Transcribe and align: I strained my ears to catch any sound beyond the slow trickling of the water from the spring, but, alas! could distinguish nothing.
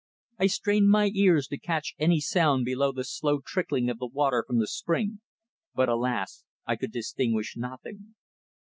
I 0.39 0.47
strained 0.47 0.89
my 0.89 1.11
ears 1.13 1.45
to 1.49 1.59
catch 1.59 1.93
any 1.99 2.19
sound 2.19 2.65
beyond 2.65 2.97
the 2.97 3.03
slow 3.03 3.39
trickling 3.45 3.87
of 3.87 3.99
the 3.99 4.07
water 4.07 4.43
from 4.47 4.57
the 4.57 4.65
spring, 4.65 5.21
but, 5.75 5.89
alas! 5.89 6.43
could 6.79 6.91
distinguish 6.91 7.53
nothing. 7.55 8.15